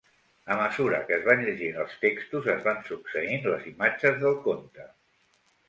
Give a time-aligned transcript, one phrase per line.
[0.53, 4.91] A mesura que es van llegint els textos es van succeint les imatges del conte.